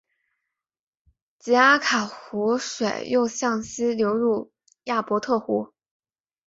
[1.37, 4.51] 基阿卡湖水又向西流入
[4.85, 5.73] 亚伯特湖。